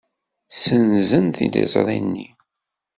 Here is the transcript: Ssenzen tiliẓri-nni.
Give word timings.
Ssenzen 0.53 1.27
tiliẓri-nni. 1.37 2.27